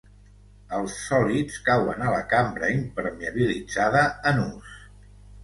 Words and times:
Els 0.77 0.95
sòlids 1.09 1.59
cauen 1.67 2.01
a 2.07 2.13
la 2.15 2.23
cambra 2.33 2.71
impermeabilitzada 2.77 4.03
en 4.33 4.43
ús. 4.49 4.75